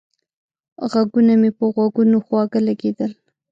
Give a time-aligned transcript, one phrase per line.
[0.91, 3.11] غږونه مې په غوږونو خواږه لگېدل